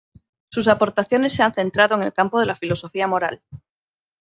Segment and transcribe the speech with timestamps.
[0.49, 3.43] Sus aportaciones se han centrado en el campo de la filosofía moral.